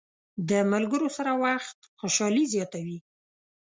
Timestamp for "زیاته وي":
2.53-2.99